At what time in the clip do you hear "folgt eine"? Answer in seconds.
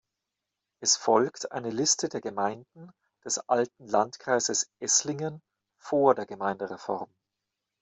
0.97-1.69